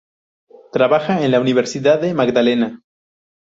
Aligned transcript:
Trabaja 0.71 1.23
en 1.23 1.29
la 1.29 1.39
Universidad 1.39 2.01
del 2.01 2.15
Magdalena. 2.15 2.81